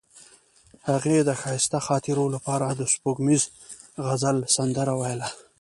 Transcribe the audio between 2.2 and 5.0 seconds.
لپاره د سپوږمیز غزل سندره